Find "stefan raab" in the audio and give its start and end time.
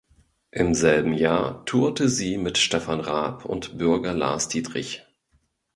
2.57-3.45